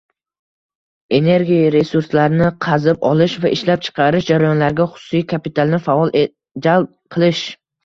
energiya 1.17 1.67
resurslarini 1.75 2.47
qazib 2.67 3.05
olish 3.11 3.37
va 3.45 3.53
ishlab 3.59 3.85
chiqarish 3.89 4.27
jarayonlariga 4.33 4.89
xususiy 4.97 5.29
kapitalni 5.37 5.83
faol 5.91 6.19
jalb 6.69 6.93
qilish 7.17 7.47